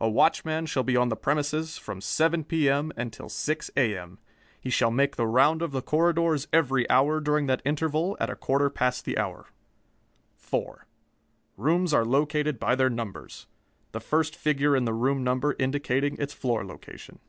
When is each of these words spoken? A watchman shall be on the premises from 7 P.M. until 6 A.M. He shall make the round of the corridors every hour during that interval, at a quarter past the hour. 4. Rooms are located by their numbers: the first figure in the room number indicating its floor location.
A 0.00 0.08
watchman 0.08 0.66
shall 0.66 0.82
be 0.82 0.96
on 0.96 1.08
the 1.08 1.14
premises 1.14 1.78
from 1.78 2.00
7 2.00 2.42
P.M. 2.42 2.90
until 2.96 3.28
6 3.28 3.70
A.M. 3.76 4.18
He 4.60 4.70
shall 4.70 4.90
make 4.90 5.14
the 5.14 5.28
round 5.28 5.62
of 5.62 5.70
the 5.70 5.80
corridors 5.80 6.48
every 6.52 6.90
hour 6.90 7.20
during 7.20 7.46
that 7.46 7.62
interval, 7.64 8.16
at 8.18 8.28
a 8.28 8.34
quarter 8.34 8.68
past 8.70 9.04
the 9.04 9.16
hour. 9.16 9.46
4. 10.34 10.84
Rooms 11.56 11.94
are 11.94 12.04
located 12.04 12.58
by 12.58 12.74
their 12.74 12.90
numbers: 12.90 13.46
the 13.92 14.00
first 14.00 14.34
figure 14.34 14.74
in 14.74 14.84
the 14.84 14.92
room 14.94 15.22
number 15.22 15.54
indicating 15.60 16.16
its 16.18 16.34
floor 16.34 16.64
location. 16.66 17.20